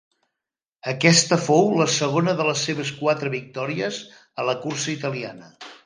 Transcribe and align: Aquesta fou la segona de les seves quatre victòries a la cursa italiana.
Aquesta 0.93 1.37
fou 1.41 1.69
la 1.81 1.87
segona 1.97 2.35
de 2.41 2.49
les 2.49 2.65
seves 2.71 2.95
quatre 3.03 3.33
victòries 3.37 4.03
a 4.45 4.51
la 4.53 4.61
cursa 4.67 4.95
italiana. 5.01 5.57